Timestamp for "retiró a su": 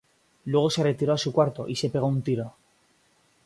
0.81-1.31